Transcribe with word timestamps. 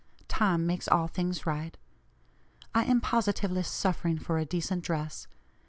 'Time 0.27 0.65
makes 0.65 0.87
all 0.87 1.05
things 1.05 1.45
right.' 1.45 1.77
I 2.73 2.85
am 2.85 3.01
positively 3.01 3.61
suffering 3.61 4.17
for 4.17 4.39
a 4.39 4.45
decent 4.45 4.83
dress. 4.83 5.27